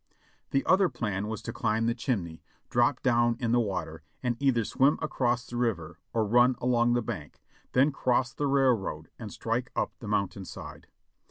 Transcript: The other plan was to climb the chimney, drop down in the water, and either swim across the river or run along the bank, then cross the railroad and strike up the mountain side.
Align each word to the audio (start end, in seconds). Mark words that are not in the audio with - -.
The 0.49 0.65
other 0.65 0.89
plan 0.89 1.27
was 1.27 1.43
to 1.43 1.53
climb 1.53 1.85
the 1.85 1.93
chimney, 1.93 2.41
drop 2.71 3.03
down 3.03 3.37
in 3.39 3.51
the 3.51 3.59
water, 3.59 4.01
and 4.23 4.35
either 4.39 4.63
swim 4.65 4.97
across 4.99 5.45
the 5.45 5.57
river 5.57 5.99
or 6.11 6.25
run 6.25 6.55
along 6.59 6.93
the 6.93 7.03
bank, 7.03 7.39
then 7.73 7.91
cross 7.91 8.33
the 8.33 8.47
railroad 8.47 9.11
and 9.19 9.31
strike 9.31 9.71
up 9.75 9.93
the 9.99 10.07
mountain 10.07 10.45
side. 10.45 10.87